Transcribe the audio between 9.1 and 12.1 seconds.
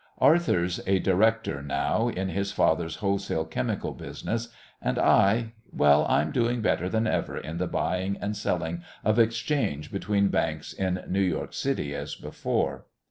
exchange between banks in New York City